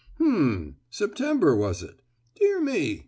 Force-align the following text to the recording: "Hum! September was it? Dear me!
"Hum! 0.17 0.77
September 0.89 1.55
was 1.55 1.83
it? 1.83 1.99
Dear 2.35 2.59
me! 2.59 2.99